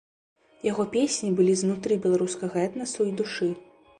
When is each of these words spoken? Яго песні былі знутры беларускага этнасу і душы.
Яго 0.71 0.85
песні 0.95 1.29
былі 1.41 1.53
знутры 1.61 1.99
беларускага 2.05 2.57
этнасу 2.69 3.01
і 3.13 3.15
душы. 3.21 3.53